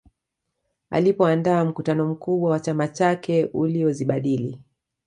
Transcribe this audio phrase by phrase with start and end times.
[0.89, 4.59] Alipoandaa mkutano mkubwa wa chama chake uliozibadili